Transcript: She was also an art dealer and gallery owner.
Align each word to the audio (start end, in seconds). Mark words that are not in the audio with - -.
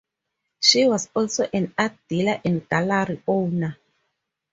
She 0.59 0.87
was 0.87 1.09
also 1.15 1.47
an 1.53 1.75
art 1.77 1.95
dealer 2.07 2.41
and 2.43 2.67
gallery 2.67 3.21
owner. 3.27 3.77